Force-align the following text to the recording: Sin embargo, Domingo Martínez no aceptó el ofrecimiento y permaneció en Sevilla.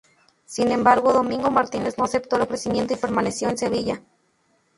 Sin 0.45 0.71
embargo, 0.71 1.13
Domingo 1.13 1.51
Martínez 1.51 1.99
no 1.99 2.05
aceptó 2.05 2.35
el 2.37 2.41
ofrecimiento 2.41 2.95
y 2.95 2.97
permaneció 2.97 3.49
en 3.49 3.59
Sevilla. 3.59 4.01